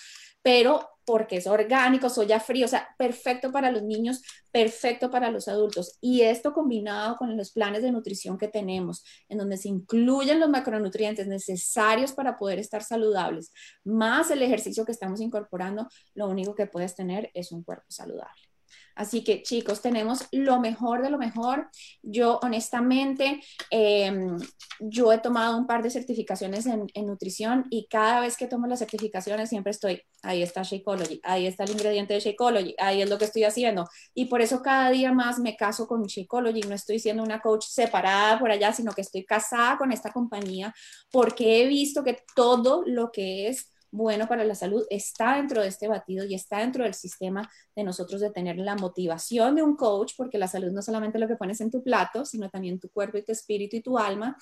pero 0.43 0.87
porque 1.11 1.35
es 1.35 1.45
orgánico, 1.45 2.07
soya 2.07 2.39
frío, 2.39 2.67
o 2.67 2.69
sea, 2.69 2.87
perfecto 2.97 3.51
para 3.51 3.69
los 3.69 3.83
niños, 3.83 4.21
perfecto 4.49 5.11
para 5.11 5.29
los 5.29 5.49
adultos. 5.49 5.97
Y 5.99 6.21
esto 6.21 6.53
combinado 6.53 7.17
con 7.17 7.35
los 7.35 7.51
planes 7.51 7.83
de 7.83 7.91
nutrición 7.91 8.37
que 8.37 8.47
tenemos, 8.47 9.03
en 9.27 9.37
donde 9.37 9.57
se 9.57 9.67
incluyen 9.67 10.39
los 10.39 10.49
macronutrientes 10.49 11.27
necesarios 11.27 12.13
para 12.13 12.37
poder 12.37 12.59
estar 12.59 12.81
saludables, 12.81 13.51
más 13.83 14.31
el 14.31 14.41
ejercicio 14.41 14.85
que 14.85 14.93
estamos 14.93 15.19
incorporando, 15.19 15.89
lo 16.13 16.29
único 16.29 16.55
que 16.55 16.65
puedes 16.65 16.95
tener 16.95 17.29
es 17.33 17.51
un 17.51 17.61
cuerpo 17.61 17.87
saludable. 17.89 18.50
Así 18.95 19.23
que 19.23 19.43
chicos, 19.43 19.81
tenemos 19.81 20.27
lo 20.31 20.59
mejor 20.59 21.01
de 21.01 21.09
lo 21.09 21.17
mejor. 21.17 21.69
Yo 22.01 22.39
honestamente, 22.41 23.41
em, 23.69 24.37
yo 24.79 25.11
he 25.11 25.19
tomado 25.19 25.57
un 25.57 25.67
par 25.67 25.83
de 25.83 25.89
certificaciones 25.89 26.65
en, 26.65 26.87
nutrición 27.05 27.65
y 27.69 27.87
cada 27.89 28.21
vez 28.21 28.37
que 28.37 28.47
tomo 28.47 28.67
las 28.67 28.79
certificaciones 28.79 29.49
siempre 29.49 29.71
estoy, 29.71 30.01
ahí 30.21 30.43
está 30.43 30.61
Shakeology, 30.63 31.19
ahí 31.23 31.47
está 31.47 31.63
el 31.63 31.71
ingrediente 31.71 32.13
de 32.13 32.19
Shakeology, 32.19 32.75
ahí 32.77 33.01
es 33.01 33.09
lo 33.09 33.17
que 33.17 33.25
estoy 33.25 33.43
haciendo. 33.43 33.87
Y 34.13 34.25
por 34.25 34.41
eso 34.41 34.61
cada 34.61 34.91
día 34.91 35.11
más 35.11 35.39
me 35.39 35.55
caso 35.55 35.87
con 35.87 36.03
Shakeology, 36.03 36.61
no 36.61 36.75
estoy 36.75 36.99
siendo 36.99 37.23
una 37.23 37.41
coach 37.41 37.65
separada 37.65 38.39
por 38.39 38.51
allá, 38.51 38.71
sino 38.73 38.93
que 38.93 39.01
estoy 39.01 39.25
casada 39.25 39.77
con 39.77 39.91
esta 39.91 40.11
compañía 40.11 40.73
porque 41.11 41.61
he 41.61 41.67
visto 41.67 42.03
que 42.03 42.23
todo 42.35 42.83
lo 42.85 43.11
que 43.11 43.47
es 43.47 43.70
bueno 43.91 44.27
para 44.27 44.43
la 44.45 44.55
salud 44.55 44.85
está 44.89 45.35
dentro 45.35 45.61
de 45.61 45.67
este 45.67 45.87
batido 45.87 46.25
y 46.25 46.33
está 46.33 46.59
dentro 46.59 46.83
del 46.83 46.93
sistema 46.93 47.49
de 47.75 47.83
nosotros 47.83 48.21
de 48.21 48.31
tener 48.31 48.57
la 48.57 48.75
motivación 48.75 49.55
de 49.55 49.61
un 49.61 49.75
coach, 49.75 50.13
porque 50.17 50.37
la 50.37 50.47
salud 50.47 50.71
no 50.71 50.81
solamente 50.81 51.19
lo 51.19 51.27
que 51.27 51.35
pones 51.35 51.61
en 51.61 51.69
tu 51.69 51.83
plato, 51.83 52.25
sino 52.25 52.49
también 52.49 52.79
tu 52.79 52.89
cuerpo 52.89 53.17
y 53.17 53.23
tu 53.23 53.31
espíritu 53.31 53.75
y 53.75 53.81
tu 53.81 53.97
alma. 53.97 54.37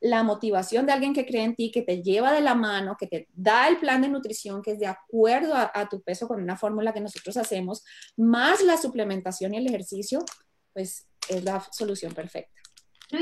La 0.00 0.22
motivación 0.22 0.86
de 0.86 0.92
alguien 0.92 1.14
que 1.14 1.26
cree 1.26 1.44
en 1.44 1.54
ti, 1.54 1.70
que 1.70 1.82
te 1.82 2.02
lleva 2.02 2.32
de 2.32 2.40
la 2.40 2.54
mano, 2.54 2.96
que 2.98 3.06
te 3.06 3.28
da 3.32 3.68
el 3.68 3.78
plan 3.78 4.02
de 4.02 4.08
nutrición 4.08 4.62
que 4.62 4.72
es 4.72 4.78
de 4.78 4.86
acuerdo 4.86 5.54
a, 5.54 5.88
tu 5.88 6.02
peso 6.02 6.26
con 6.26 6.42
una 6.42 6.56
fórmula 6.56 6.92
que 6.92 7.00
nosotros 7.00 7.36
hacemos, 7.36 7.84
más 8.16 8.62
la 8.62 8.76
suplementación 8.76 9.54
y 9.54 9.58
el 9.58 9.66
ejercicio, 9.66 10.24
pues 10.72 11.06
es 11.28 11.44
la 11.44 11.66
solución 11.72 12.12
perfecta. 12.14 12.60
No, 13.12 13.20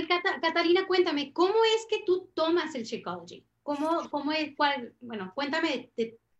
cuéntame, 0.86 1.32
¿cómo 1.32 1.54
es 1.76 1.86
que 1.88 2.02
tú 2.06 2.30
tomas 2.34 2.74
el 2.74 2.84
Shakeology? 2.84 3.44
¿Cómo, 3.62 4.10
cómo 4.10 4.32
es, 4.32 4.56
cuál, 4.56 4.94
bueno, 5.00 5.32
cuéntame 5.34 5.90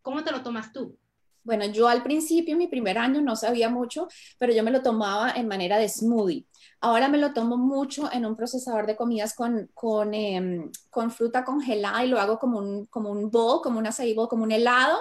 cómo 0.01 0.25
te 0.25 0.33
lo 0.33 0.43
tomas 0.43 0.73
tú? 0.73 0.99
Bueno, 1.45 1.67
yo 1.67 1.89
al 1.89 2.03
principio, 2.03 2.57
mi 2.57 2.69
primer 2.69 2.99
año, 2.99 3.21
no 3.21 3.35
sabía 3.35 3.69
mucho, 3.69 4.07
pero 4.39 4.53
yo 4.53 4.63
me 4.63 4.71
lo 4.71 4.83
tomaba 4.83 5.33
en 5.33 5.49
manera 5.49 5.79
de 5.79 5.89
smoothie. 5.89 6.47
Ahora 6.81 7.09
me 7.09 7.19
lo 7.19 7.33
tomo 7.33 7.57
mucho 7.57 8.11
en 8.13 8.25
un 8.27 8.37
procesador 8.37 8.87
de 8.87 8.97
comidas 8.97 9.35
con, 9.35 9.69
con, 9.75 10.15
em, 10.15 10.71
con 10.91 11.11
fruta 11.11 11.45
congelada 11.45 12.05
y 12.05 12.09
lo 12.09 12.21
hago 12.21 12.39
como 12.39 12.59
un, 12.59 12.87
como 12.87 13.11
un 13.11 13.31
bowl, 13.31 13.61
como 13.63 13.79
un 13.79 13.87
acai 13.87 14.15
bowl, 14.15 14.29
como 14.29 14.45
un 14.45 14.53
helado. 14.53 14.99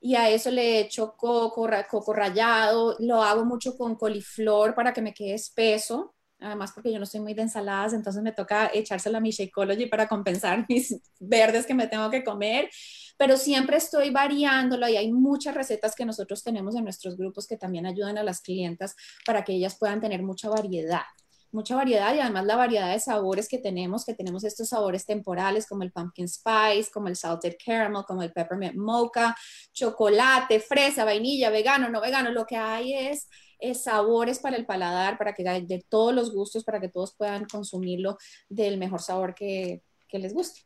Y 0.00 0.14
a 0.14 0.28
eso 0.30 0.50
le 0.50 0.80
echo 0.80 1.14
coco, 1.16 1.68
coco 1.90 2.12
rallado. 2.12 2.96
Lo 3.00 3.22
hago 3.22 3.44
mucho 3.44 3.76
con 3.76 3.96
coliflor 3.96 4.74
para 4.74 4.92
que 4.92 5.02
me 5.02 5.14
quede 5.14 5.34
espeso 5.34 6.14
además 6.40 6.72
porque 6.72 6.92
yo 6.92 6.98
no 6.98 7.06
soy 7.06 7.20
muy 7.20 7.34
de 7.34 7.42
ensaladas, 7.42 7.92
entonces 7.92 8.22
me 8.22 8.32
toca 8.32 8.70
echársela 8.72 9.18
a 9.18 9.20
mi 9.20 9.30
Shakeology 9.30 9.86
para 9.86 10.06
compensar 10.06 10.64
mis 10.68 10.98
verdes 11.18 11.66
que 11.66 11.74
me 11.74 11.88
tengo 11.88 12.10
que 12.10 12.24
comer, 12.24 12.70
pero 13.16 13.36
siempre 13.36 13.76
estoy 13.76 14.10
variándolo. 14.10 14.88
Y 14.88 14.96
hay 14.96 15.12
muchas 15.12 15.54
recetas 15.54 15.94
que 15.94 16.04
nosotros 16.04 16.42
tenemos 16.42 16.76
en 16.76 16.84
nuestros 16.84 17.16
grupos 17.16 17.46
que 17.46 17.56
también 17.56 17.86
ayudan 17.86 18.18
a 18.18 18.22
las 18.22 18.40
clientas 18.40 18.94
para 19.26 19.44
que 19.44 19.54
ellas 19.54 19.76
puedan 19.78 20.00
tener 20.00 20.22
mucha 20.22 20.48
variedad. 20.48 21.02
Mucha 21.50 21.76
variedad 21.76 22.14
y 22.14 22.20
además 22.20 22.44
la 22.44 22.56
variedad 22.56 22.92
de 22.92 23.00
sabores 23.00 23.48
que 23.48 23.56
tenemos, 23.56 24.04
que 24.04 24.12
tenemos 24.12 24.44
estos 24.44 24.68
sabores 24.68 25.06
temporales 25.06 25.66
como 25.66 25.82
el 25.82 25.92
pumpkin 25.92 26.28
spice, 26.28 26.90
como 26.92 27.08
el 27.08 27.16
salted 27.16 27.56
caramel, 27.64 28.04
como 28.06 28.22
el 28.22 28.34
peppermint 28.34 28.76
mocha, 28.76 29.34
chocolate, 29.72 30.60
fresa, 30.60 31.06
vainilla, 31.06 31.48
vegano, 31.48 31.88
no 31.88 32.02
vegano, 32.02 32.32
lo 32.32 32.44
que 32.44 32.56
hay 32.58 32.92
es 32.92 33.28
sabores 33.74 34.38
para 34.38 34.56
el 34.56 34.66
paladar, 34.66 35.18
para 35.18 35.34
que 35.34 35.42
de 35.42 35.84
todos 35.88 36.14
los 36.14 36.32
gustos, 36.32 36.64
para 36.64 36.80
que 36.80 36.88
todos 36.88 37.14
puedan 37.14 37.46
consumirlo 37.46 38.18
del 38.48 38.78
mejor 38.78 39.00
sabor 39.00 39.34
que, 39.34 39.82
que 40.08 40.18
les 40.18 40.34
guste. 40.34 40.62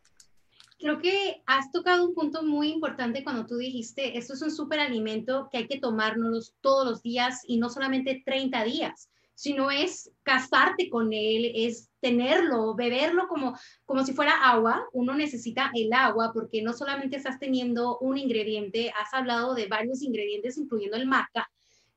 Creo 0.78 0.98
que 0.98 1.42
has 1.46 1.70
tocado 1.70 2.04
un 2.04 2.14
punto 2.14 2.42
muy 2.42 2.68
importante 2.68 3.22
cuando 3.22 3.46
tú 3.46 3.56
dijiste, 3.56 4.18
esto 4.18 4.34
es 4.34 4.42
un 4.42 4.50
superalimento 4.50 5.48
que 5.50 5.58
hay 5.58 5.68
que 5.68 5.78
tomárnoslo 5.78 6.40
todos 6.60 6.84
los 6.84 7.02
días 7.02 7.42
y 7.46 7.58
no 7.58 7.68
solamente 7.68 8.22
30 8.26 8.64
días, 8.64 9.08
sino 9.34 9.70
es 9.70 10.10
casarte 10.24 10.90
con 10.90 11.12
él, 11.12 11.52
es 11.54 11.88
tenerlo, 12.00 12.74
beberlo 12.74 13.28
como, 13.28 13.56
como 13.84 14.04
si 14.04 14.12
fuera 14.12 14.32
agua. 14.50 14.84
Uno 14.92 15.14
necesita 15.14 15.70
el 15.74 15.92
agua 15.92 16.32
porque 16.34 16.62
no 16.62 16.72
solamente 16.72 17.16
estás 17.16 17.38
teniendo 17.38 17.98
un 17.98 18.18
ingrediente, 18.18 18.92
has 19.00 19.14
hablado 19.14 19.54
de 19.54 19.68
varios 19.68 20.02
ingredientes, 20.02 20.58
incluyendo 20.58 20.96
el 20.96 21.06
maca, 21.06 21.50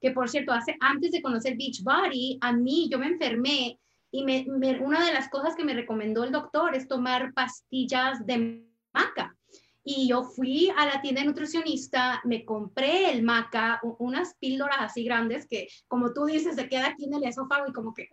que 0.05 0.11
por 0.11 0.29
cierto, 0.29 0.51
hace, 0.51 0.77
antes 0.81 1.11
de 1.11 1.21
conocer 1.23 1.57
Beachbody, 1.57 2.37
a 2.39 2.53
mí 2.53 2.87
yo 2.91 2.99
me 2.99 3.07
enfermé 3.07 3.79
y 4.11 4.23
me, 4.23 4.45
una 4.79 5.03
de 5.03 5.11
las 5.11 5.29
cosas 5.29 5.55
que 5.55 5.63
me 5.63 5.73
recomendó 5.73 6.23
el 6.23 6.31
doctor 6.31 6.75
es 6.75 6.87
tomar 6.87 7.33
pastillas 7.33 8.23
de 8.23 8.63
maca. 8.93 9.35
Y 9.83 10.07
yo 10.07 10.21
fui 10.21 10.71
a 10.77 10.85
la 10.85 11.01
tienda 11.01 11.23
nutricionista, 11.23 12.21
me 12.23 12.45
compré 12.45 13.09
el 13.09 13.23
maca, 13.23 13.79
unas 13.97 14.35
píldoras 14.35 14.77
así 14.79 15.03
grandes 15.03 15.47
que, 15.47 15.69
como 15.87 16.13
tú 16.13 16.25
dices, 16.25 16.53
se 16.53 16.69
queda 16.69 16.89
aquí 16.89 17.05
en 17.05 17.15
el 17.15 17.23
esófago 17.23 17.65
y 17.67 17.73
como 17.73 17.91
que 17.91 18.09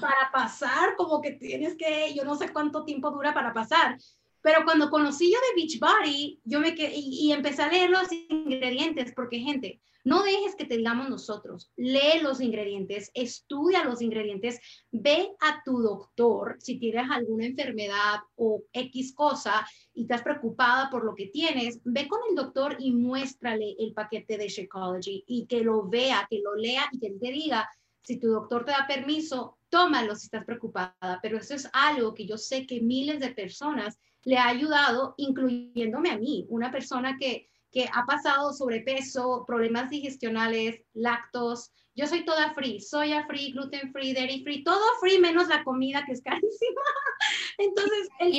para 0.00 0.32
pasar, 0.32 0.96
como 0.96 1.20
que 1.20 1.32
tienes 1.32 1.76
que, 1.76 2.14
yo 2.14 2.24
no 2.24 2.36
sé 2.36 2.54
cuánto 2.54 2.86
tiempo 2.86 3.10
dura 3.10 3.34
para 3.34 3.52
pasar. 3.52 3.98
Pero 4.40 4.64
cuando 4.64 4.88
conocí 4.88 5.30
yo 5.30 5.38
de 5.40 5.60
Beachbody, 5.60 6.40
yo 6.44 6.58
me 6.60 6.74
quedé, 6.74 6.94
y, 6.94 7.26
y 7.26 7.32
empecé 7.32 7.64
a 7.64 7.68
leer 7.68 7.90
los 7.90 8.10
ingredientes, 8.10 9.12
porque 9.14 9.40
gente, 9.40 9.82
no 10.06 10.22
dejes 10.22 10.54
que 10.54 10.66
te 10.66 10.76
digamos 10.76 11.10
nosotros, 11.10 11.72
lee 11.74 12.20
los 12.22 12.40
ingredientes, 12.40 13.10
estudia 13.12 13.82
los 13.82 14.00
ingredientes, 14.00 14.60
ve 14.92 15.30
a 15.40 15.64
tu 15.64 15.78
doctor 15.82 16.58
si 16.60 16.78
tienes 16.78 17.10
alguna 17.10 17.46
enfermedad 17.46 18.20
o 18.36 18.62
X 18.72 19.12
cosa 19.16 19.66
y 19.94 20.02
estás 20.02 20.22
preocupada 20.22 20.90
por 20.90 21.04
lo 21.04 21.16
que 21.16 21.26
tienes, 21.26 21.80
ve 21.82 22.06
con 22.06 22.20
el 22.30 22.36
doctor 22.36 22.76
y 22.78 22.92
muéstrale 22.92 23.74
el 23.80 23.94
paquete 23.94 24.38
de 24.38 24.46
Shakeology 24.46 25.24
y 25.26 25.46
que 25.46 25.62
lo 25.62 25.88
vea, 25.88 26.24
que 26.30 26.40
lo 26.40 26.54
lea 26.54 26.84
y 26.92 27.00
que 27.00 27.10
te 27.10 27.32
diga, 27.32 27.68
si 28.00 28.20
tu 28.20 28.28
doctor 28.28 28.64
te 28.64 28.70
da 28.70 28.86
permiso, 28.86 29.58
tómalo 29.68 30.14
si 30.14 30.26
estás 30.26 30.44
preocupada, 30.44 31.18
pero 31.20 31.38
eso 31.38 31.56
es 31.56 31.68
algo 31.72 32.14
que 32.14 32.28
yo 32.28 32.38
sé 32.38 32.64
que 32.64 32.80
miles 32.80 33.18
de 33.18 33.30
personas 33.30 33.98
le 34.22 34.38
ha 34.38 34.46
ayudado, 34.46 35.14
incluyéndome 35.16 36.10
a 36.10 36.18
mí, 36.18 36.46
una 36.48 36.70
persona 36.70 37.16
que 37.18 37.48
que 37.76 37.90
ha 37.92 38.06
pasado 38.06 38.54
sobrepeso, 38.54 39.44
problemas 39.46 39.90
digestionales, 39.90 40.80
lactos. 40.94 41.72
Yo 41.94 42.06
soy 42.06 42.24
toda 42.24 42.54
free, 42.54 42.80
soya 42.80 43.26
free, 43.26 43.52
gluten 43.52 43.92
free, 43.92 44.14
dairy 44.14 44.42
free, 44.42 44.64
todo 44.64 44.80
free 44.98 45.18
menos 45.18 45.48
la 45.48 45.62
comida 45.62 46.02
que 46.06 46.12
es 46.12 46.22
carísima. 46.22 46.80
Entonces, 47.58 48.08
el 48.20 48.32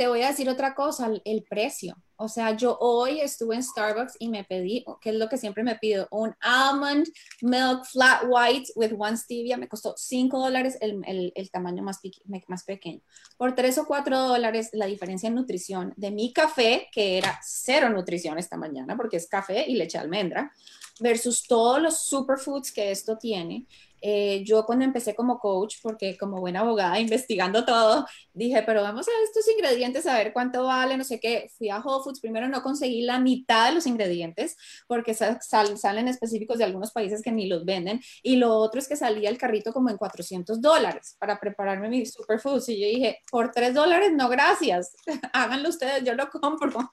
te 0.00 0.08
voy 0.08 0.22
a 0.22 0.28
decir 0.28 0.48
otra 0.48 0.74
cosa, 0.74 1.10
el 1.26 1.42
precio. 1.42 1.94
O 2.16 2.26
sea, 2.26 2.56
yo 2.56 2.78
hoy 2.80 3.20
estuve 3.20 3.54
en 3.54 3.62
Starbucks 3.62 4.16
y 4.18 4.30
me 4.30 4.44
pedí, 4.44 4.82
que 5.02 5.10
es 5.10 5.16
lo 5.16 5.28
que 5.28 5.36
siempre 5.36 5.62
me 5.62 5.74
pido, 5.74 6.08
un 6.10 6.34
almond 6.40 7.06
milk 7.42 7.84
flat 7.84 8.22
white 8.26 8.72
with 8.76 8.94
one 8.98 9.18
stevia. 9.18 9.58
Me 9.58 9.68
costó 9.68 9.92
5 9.94 10.38
dólares 10.38 10.78
el, 10.80 11.02
el, 11.34 11.50
tamaño 11.50 11.82
más, 11.82 12.00
más 12.48 12.64
pequeño. 12.64 13.02
Por 13.36 13.54
3 13.54 13.76
o 13.76 13.86
4 13.86 14.18
dólares 14.20 14.70
la 14.72 14.86
diferencia 14.86 15.26
en 15.26 15.34
nutrición 15.34 15.92
de 15.98 16.10
mi 16.10 16.32
café, 16.32 16.88
que 16.92 17.18
era 17.18 17.38
cero 17.42 17.90
nutrición 17.90 18.38
esta 18.38 18.56
mañana, 18.56 18.96
porque 18.96 19.18
es 19.18 19.28
café 19.28 19.66
y 19.68 19.74
leche 19.74 19.98
de 19.98 20.04
almendra, 20.04 20.50
versus 20.98 21.46
todos 21.46 21.82
los 21.82 22.06
superfoods 22.06 22.72
que 22.72 22.90
esto 22.90 23.18
tiene. 23.18 23.66
Eh, 24.00 24.42
yo 24.44 24.64
cuando 24.64 24.84
empecé 24.84 25.14
como 25.14 25.38
coach, 25.38 25.76
porque 25.82 26.16
como 26.16 26.40
buena 26.40 26.60
abogada 26.60 26.98
investigando 27.00 27.64
todo, 27.64 28.06
dije, 28.32 28.62
pero 28.64 28.82
vamos 28.82 29.08
a 29.08 29.10
estos 29.24 29.48
ingredientes, 29.48 30.06
a 30.06 30.16
ver 30.16 30.32
cuánto 30.32 30.64
vale, 30.64 30.96
no 30.96 31.04
sé 31.04 31.20
qué. 31.20 31.50
Fui 31.56 31.68
a 31.68 31.78
Whole 31.80 32.02
Foods, 32.04 32.20
primero 32.20 32.48
no 32.48 32.62
conseguí 32.62 33.02
la 33.02 33.18
mitad 33.18 33.68
de 33.68 33.74
los 33.74 33.86
ingredientes, 33.86 34.56
porque 34.86 35.14
salen 35.14 36.08
específicos 36.08 36.58
de 36.58 36.64
algunos 36.64 36.92
países 36.92 37.22
que 37.22 37.32
ni 37.32 37.46
los 37.46 37.64
venden, 37.64 38.00
y 38.22 38.36
lo 38.36 38.54
otro 38.54 38.80
es 38.80 38.88
que 38.88 38.96
salía 38.96 39.30
el 39.30 39.38
carrito 39.38 39.72
como 39.72 39.90
en 39.90 39.96
400 39.96 40.60
dólares 40.60 41.16
para 41.18 41.38
prepararme 41.38 41.88
mi 41.88 42.06
superfoods, 42.06 42.68
y 42.70 42.80
yo 42.80 42.86
dije, 42.86 43.18
por 43.30 43.50
3 43.52 43.74
dólares, 43.74 44.12
no 44.14 44.28
gracias, 44.28 44.94
háganlo 45.32 45.68
ustedes, 45.68 46.04
yo 46.04 46.14
lo 46.14 46.28
compro 46.30 46.90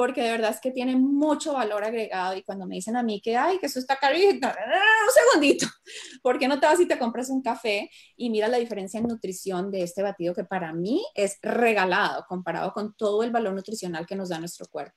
porque 0.00 0.22
de 0.22 0.30
verdad 0.30 0.52
es 0.52 0.60
que 0.62 0.70
tiene 0.70 0.96
mucho 0.96 1.52
valor 1.52 1.84
agregado 1.84 2.34
y 2.34 2.42
cuando 2.42 2.66
me 2.66 2.76
dicen 2.76 2.96
a 2.96 3.02
mí 3.02 3.20
que, 3.20 3.36
ay, 3.36 3.58
que 3.58 3.66
eso 3.66 3.78
está 3.78 3.96
carito, 3.96 4.48
un 4.48 5.12
segundito, 5.12 5.66
¿por 6.22 6.38
qué 6.38 6.48
no 6.48 6.58
te 6.58 6.64
vas 6.64 6.80
y 6.80 6.88
te 6.88 6.98
compras 6.98 7.28
un 7.28 7.42
café 7.42 7.90
y 8.16 8.30
mira 8.30 8.48
la 8.48 8.56
diferencia 8.56 8.96
en 8.96 9.08
nutrición 9.08 9.70
de 9.70 9.82
este 9.82 10.02
batido 10.02 10.34
que 10.34 10.44
para 10.44 10.72
mí 10.72 11.04
es 11.14 11.36
regalado 11.42 12.24
comparado 12.26 12.72
con 12.72 12.94
todo 12.94 13.22
el 13.24 13.30
valor 13.30 13.52
nutricional 13.52 14.06
que 14.06 14.16
nos 14.16 14.30
da 14.30 14.38
nuestro 14.38 14.64
cuerpo? 14.70 14.96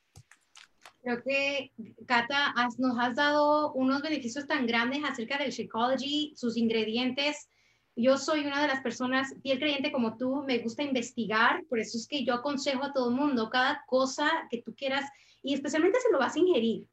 Creo 1.01 1.21
que, 1.21 1.73
Cata, 2.07 2.53
nos 2.77 2.97
has 2.97 3.17
dado 3.17 3.73
unos 3.73 4.01
beneficios 4.03 4.47
tan 4.47 4.65
grandes 4.65 5.03
acerca 5.03 5.37
del 5.37 5.51
Shakeology, 5.51 6.31
sus 6.37 6.55
ingredientes, 6.55 7.49
yo 7.95 8.17
soy 8.17 8.45
una 8.45 8.61
de 8.61 8.67
las 8.67 8.81
personas, 8.81 9.35
fiel 9.41 9.59
creyente 9.59 9.91
como 9.91 10.17
tú, 10.17 10.43
me 10.47 10.59
gusta 10.59 10.83
investigar, 10.83 11.63
por 11.69 11.79
eso 11.79 11.97
es 11.97 12.07
que 12.07 12.25
yo 12.25 12.33
aconsejo 12.33 12.83
a 12.83 12.93
todo 12.93 13.09
el 13.09 13.15
mundo, 13.15 13.49
cada 13.49 13.83
cosa 13.85 14.29
que 14.49 14.61
tú 14.61 14.73
quieras, 14.75 15.09
y 15.41 15.53
especialmente 15.53 15.99
si 15.99 16.11
lo 16.11 16.19
vas 16.19 16.35
a 16.35 16.39
ingerir, 16.39 16.87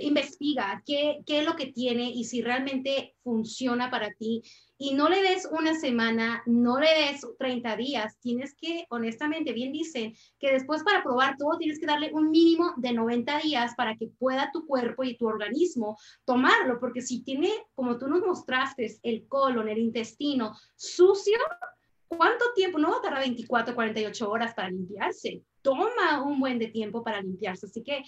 investiga 0.00 0.82
qué, 0.86 1.20
qué 1.26 1.40
es 1.40 1.46
lo 1.46 1.56
que 1.56 1.66
tiene 1.66 2.10
y 2.10 2.24
si 2.24 2.42
realmente 2.42 3.14
funciona 3.22 3.90
para 3.90 4.12
ti. 4.14 4.42
Y 4.78 4.94
no 4.94 5.08
le 5.08 5.20
des 5.20 5.46
una 5.50 5.74
semana, 5.74 6.42
no 6.46 6.78
le 6.78 6.86
des 6.86 7.26
30 7.38 7.76
días. 7.76 8.18
Tienes 8.20 8.54
que, 8.54 8.86
honestamente, 8.88 9.52
bien 9.52 9.72
dicen 9.72 10.14
que 10.38 10.52
después 10.52 10.82
para 10.82 11.02
probar 11.02 11.36
todo 11.36 11.58
tienes 11.58 11.78
que 11.78 11.86
darle 11.86 12.10
un 12.12 12.30
mínimo 12.30 12.72
de 12.76 12.92
90 12.92 13.40
días 13.40 13.74
para 13.76 13.96
que 13.96 14.08
pueda 14.18 14.50
tu 14.52 14.66
cuerpo 14.66 15.04
y 15.04 15.16
tu 15.16 15.26
organismo 15.26 15.98
tomarlo. 16.24 16.80
Porque 16.80 17.02
si 17.02 17.22
tiene, 17.22 17.50
como 17.74 17.98
tú 17.98 18.08
nos 18.08 18.22
mostraste, 18.22 18.98
el 19.02 19.26
colon, 19.28 19.68
el 19.68 19.78
intestino 19.78 20.56
sucio, 20.76 21.36
¿cuánto 22.08 22.46
tiempo? 22.54 22.78
No 22.78 22.90
va 22.90 22.98
a 22.98 23.02
tardar 23.02 23.20
24, 23.20 23.74
48 23.74 24.30
horas 24.30 24.54
para 24.54 24.70
limpiarse. 24.70 25.42
Toma 25.62 26.22
un 26.22 26.40
buen 26.40 26.58
de 26.58 26.68
tiempo 26.68 27.04
para 27.04 27.20
limpiarse. 27.20 27.66
Así 27.66 27.82
que 27.82 28.02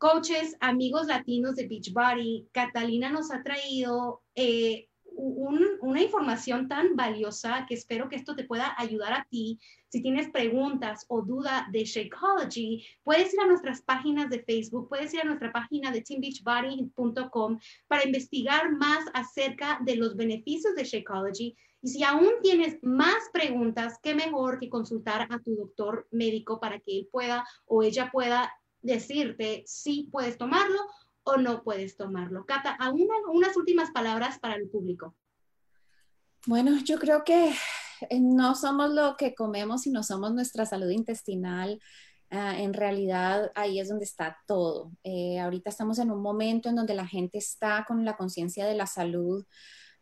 coaches, 0.00 0.56
amigos 0.60 1.08
latinos 1.08 1.56
de 1.56 1.68
Beachbody, 1.68 2.48
Catalina 2.52 3.10
nos 3.10 3.30
ha 3.30 3.42
traído 3.42 4.22
eh, 4.34 4.88
una 5.12 6.00
información 6.00 6.68
tan 6.68 6.96
valiosa 6.96 7.66
que 7.68 7.74
espero 7.74 8.08
que 8.08 8.16
esto 8.16 8.34
te 8.34 8.44
pueda 8.44 8.74
ayudar 8.78 9.12
a 9.12 9.26
ti. 9.28 9.60
Si 9.90 10.00
tienes 10.00 10.30
preguntas 10.30 11.04
o 11.08 11.20
duda 11.20 11.68
de 11.70 11.84
Shakeology, 11.84 12.82
puedes 13.02 13.34
ir 13.34 13.40
a 13.40 13.46
nuestras 13.46 13.82
páginas 13.82 14.30
de 14.30 14.42
Facebook, 14.42 14.88
puedes 14.88 15.12
ir 15.12 15.20
a 15.20 15.24
nuestra 15.24 15.52
página 15.52 15.90
de 15.90 16.00
teambeachbody.com 16.00 17.58
para 17.86 18.06
investigar 18.06 18.72
más 18.72 19.04
acerca 19.12 19.80
de 19.84 19.96
los 19.96 20.16
beneficios 20.16 20.74
de 20.76 20.84
Shakeology. 20.84 21.54
Y 21.82 21.88
si 21.88 22.04
aún 22.04 22.30
tienes 22.42 22.78
más 22.82 23.28
preguntas, 23.34 23.98
qué 24.02 24.14
mejor 24.14 24.58
que 24.58 24.70
consultar 24.70 25.28
a 25.30 25.38
tu 25.40 25.56
doctor 25.56 26.08
médico 26.10 26.58
para 26.58 26.80
que 26.80 27.00
él 27.00 27.08
pueda 27.12 27.44
o 27.66 27.82
ella 27.82 28.10
pueda 28.10 28.50
decirte 28.82 29.62
si 29.66 30.08
puedes 30.10 30.38
tomarlo 30.38 30.80
o 31.22 31.36
no 31.36 31.62
puedes 31.62 31.96
tomarlo. 31.96 32.44
Cata, 32.46 32.78
unas 33.28 33.56
últimas 33.56 33.90
palabras 33.90 34.38
para 34.38 34.54
el 34.54 34.68
público. 34.68 35.14
Bueno, 36.46 36.78
yo 36.84 36.98
creo 36.98 37.22
que 37.24 37.52
eh, 38.08 38.20
no 38.20 38.54
somos 38.54 38.90
lo 38.90 39.16
que 39.16 39.34
comemos, 39.34 39.82
sino 39.82 40.02
somos 40.02 40.32
nuestra 40.32 40.64
salud 40.64 40.90
intestinal. 40.90 41.80
Ah, 42.30 42.58
en 42.58 42.72
realidad 42.72 43.50
ahí 43.54 43.80
es 43.80 43.88
donde 43.88 44.04
está 44.04 44.38
todo. 44.46 44.92
Eh, 45.02 45.38
ahorita 45.40 45.68
estamos 45.68 45.98
en 45.98 46.10
un 46.10 46.22
momento 46.22 46.68
en 46.68 46.76
donde 46.76 46.94
la 46.94 47.06
gente 47.06 47.38
está 47.38 47.84
con 47.86 48.04
la 48.04 48.16
conciencia 48.16 48.66
de 48.66 48.74
la 48.74 48.86
salud 48.86 49.44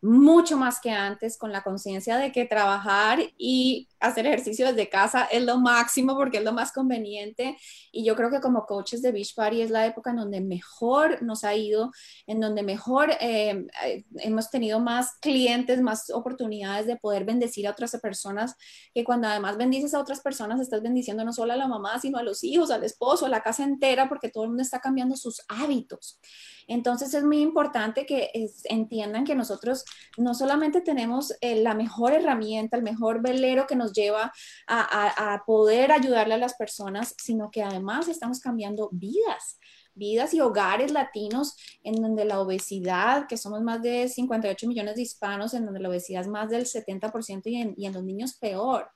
mucho 0.00 0.56
más 0.56 0.80
que 0.80 0.90
antes, 0.90 1.36
con 1.36 1.52
la 1.52 1.62
conciencia 1.62 2.16
de 2.16 2.30
que 2.30 2.44
trabajar 2.44 3.18
y 3.36 3.88
hacer 4.00 4.26
ejercicio 4.26 4.66
desde 4.66 4.88
casa 4.88 5.24
es 5.24 5.42
lo 5.42 5.58
máximo 5.58 6.14
porque 6.14 6.38
es 6.38 6.44
lo 6.44 6.52
más 6.52 6.72
conveniente. 6.72 7.56
Y 7.90 8.04
yo 8.04 8.14
creo 8.14 8.30
que 8.30 8.40
como 8.40 8.64
coaches 8.64 9.02
de 9.02 9.10
Beach 9.10 9.34
Party 9.34 9.62
es 9.62 9.70
la 9.70 9.86
época 9.86 10.10
en 10.10 10.16
donde 10.16 10.40
mejor 10.40 11.22
nos 11.22 11.42
ha 11.42 11.54
ido, 11.54 11.90
en 12.26 12.40
donde 12.40 12.62
mejor 12.62 13.10
eh, 13.20 13.66
eh, 13.84 14.04
hemos 14.18 14.50
tenido 14.50 14.78
más 14.78 15.16
clientes, 15.20 15.80
más 15.80 16.10
oportunidades 16.10 16.86
de 16.86 16.96
poder 16.96 17.24
bendecir 17.24 17.66
a 17.66 17.72
otras 17.72 17.96
personas, 18.00 18.54
que 18.94 19.04
cuando 19.04 19.26
además 19.26 19.56
bendices 19.56 19.94
a 19.94 20.00
otras 20.00 20.20
personas 20.20 20.60
estás 20.60 20.82
bendiciendo 20.82 21.24
no 21.24 21.32
solo 21.32 21.52
a 21.52 21.56
la 21.56 21.66
mamá, 21.66 21.98
sino 22.00 22.18
a 22.18 22.22
los 22.22 22.44
hijos, 22.44 22.70
al 22.70 22.84
esposo, 22.84 23.26
a 23.26 23.28
la 23.28 23.42
casa 23.42 23.64
entera, 23.64 24.08
porque 24.08 24.28
todo 24.28 24.44
el 24.44 24.50
mundo 24.50 24.62
está 24.62 24.80
cambiando 24.80 25.16
sus 25.16 25.42
hábitos. 25.48 26.20
Entonces 26.68 27.14
es 27.14 27.24
muy 27.24 27.40
importante 27.40 28.04
que 28.04 28.30
entiendan 28.64 29.24
que 29.24 29.34
nosotros 29.34 29.84
no 30.16 30.34
solamente 30.34 30.80
tenemos 30.80 31.32
eh, 31.40 31.56
la 31.62 31.74
mejor 31.74 32.12
herramienta, 32.12 32.76
el 32.76 32.82
mejor 32.82 33.22
velero 33.22 33.66
que 33.66 33.76
nos 33.76 33.92
lleva 33.92 34.32
a, 34.66 35.42
poder 35.46 35.92
ayudarle 35.92 36.34
a 36.34 36.38
las 36.38 36.54
personas, 36.54 37.14
sino 37.18 37.50
que 37.50 37.62
además 37.62 38.08
estamos 38.08 38.40
cambiando 38.40 38.88
vidas 38.92 39.58
vidas 39.94 40.32
y 40.32 40.40
hogares 40.40 40.92
latinos 40.92 41.56
en 41.82 42.00
donde 42.00 42.24
la 42.24 42.40
obesidad, 42.40 43.26
que 43.26 43.36
somos 43.36 43.62
más 43.62 43.82
de 43.82 44.08
58 44.08 44.68
millones 44.68 44.94
de 44.94 45.02
hispanos, 45.02 45.54
en 45.54 45.64
donde 45.64 45.80
la 45.80 45.88
obesidad 45.88 46.20
es 46.20 46.28
más 46.28 46.48
del 46.48 46.66
70% 46.66 47.42
y 47.46 47.74
y 47.76 47.86
en 47.86 47.92
los 47.92 48.04
niños 48.04 48.38
peor. 48.38 48.88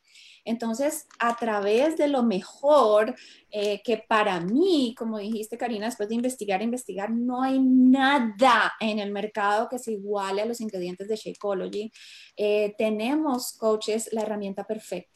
Entonces, 0.44 1.06
a 1.18 1.36
través 1.36 1.96
de 1.96 2.08
lo 2.08 2.22
mejor, 2.22 3.14
eh, 3.50 3.80
que 3.82 4.04
para 4.08 4.40
mí, 4.40 4.94
como 4.98 5.18
dijiste 5.18 5.56
Karina, 5.56 5.86
después 5.86 6.08
de 6.08 6.16
investigar, 6.16 6.62
investigar, 6.62 7.10
no 7.10 7.42
hay 7.42 7.60
nada 7.60 8.72
en 8.80 8.98
el 8.98 9.12
mercado 9.12 9.68
que 9.68 9.78
se 9.78 9.92
iguale 9.92 10.42
a 10.42 10.46
los 10.46 10.60
ingredientes 10.60 11.08
de 11.08 11.16
Shakeology. 11.16 11.92
Eh, 12.36 12.74
tenemos, 12.76 13.52
coaches, 13.52 14.08
la 14.12 14.22
herramienta 14.22 14.64
perfecta. 14.64 15.12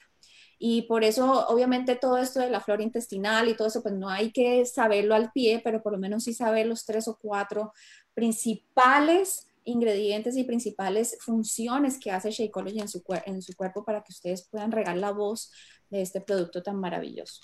Y 0.59 0.83
por 0.83 1.04
eso, 1.04 1.47
obviamente, 1.49 1.97
todo 1.97 2.16
esto 2.18 2.40
de 2.40 2.50
la 2.50 2.61
flora 2.61 2.83
intestinal 2.83 3.49
y 3.49 3.54
todo 3.54 3.68
eso, 3.68 3.83
pues 3.83 3.95
no 3.95 4.09
hay 4.09 4.33
que 4.33 4.64
saberlo 4.64 5.14
al 5.14 5.30
pie, 5.33 5.61
pero 5.62 5.83
por 5.83 5.92
lo 5.92 5.99
menos 5.99 6.25
sí 6.25 6.33
saber 6.33 6.66
los 6.66 6.87
tres 6.87 7.09
o 7.09 7.18
cuatro 7.21 7.73
principales 8.14 9.47
ingredientes 9.67 10.37
y 10.37 10.45
principales 10.45 11.19
funciones 11.21 11.99
que 11.99 12.11
hace 12.11 12.31
Shakeology 12.31 12.81
en 12.81 12.89
su, 12.89 13.03
en 13.27 13.43
su 13.43 13.55
cuerpo 13.55 13.85
para 13.85 14.03
que 14.03 14.13
ustedes 14.13 14.49
puedan 14.49 14.73
regar 14.73 14.97
la 14.97 15.11
voz 15.11 15.53
de 15.91 16.03
este 16.03 16.21
producto 16.21 16.63
tan 16.63 16.81
maravilloso. 16.81 17.43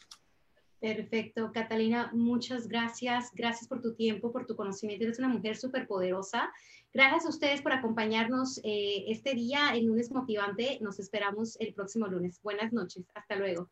Perfecto, 0.81 1.53
Catalina, 1.53 2.11
muchas 2.13 2.67
gracias. 2.67 3.31
Gracias 3.35 3.69
por 3.69 3.81
tu 3.81 3.95
tiempo, 3.95 4.33
por 4.33 4.47
tu 4.47 4.57
conocimiento. 4.57 5.05
Eres 5.05 5.21
una 5.21 5.29
mujer 5.29 5.57
súper 5.57 5.87
poderosa. 5.87 6.53
Gracias 6.93 7.25
a 7.25 7.29
ustedes 7.29 7.63
por 7.63 7.73
acompañarnos 7.73 8.59
eh, 8.65 9.05
este 9.07 9.35
día, 9.35 9.71
el 9.75 9.87
lunes 9.87 10.11
motivante. 10.11 10.79
Nos 10.81 10.99
esperamos 10.99 11.57
el 11.61 11.73
próximo 11.73 12.09
lunes. 12.09 12.41
Buenas 12.43 12.73
noches. 12.73 13.05
Hasta 13.15 13.37
luego. 13.37 13.71